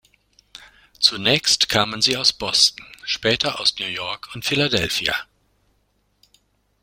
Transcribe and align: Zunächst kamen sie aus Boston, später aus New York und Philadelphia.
Zunächst 0.99 1.69
kamen 1.69 2.01
sie 2.01 2.17
aus 2.17 2.33
Boston, 2.33 2.87
später 3.03 3.59
aus 3.59 3.77
New 3.77 3.85
York 3.85 4.29
und 4.33 4.43
Philadelphia. 4.43 5.13